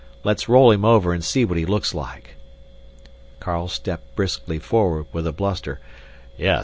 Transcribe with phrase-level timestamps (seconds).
[0.23, 2.35] Let's roll him over and see what he looks like."
[3.39, 5.79] Carl stepped briskly forward, with a bluster,
[6.39, 6.59] "Yes.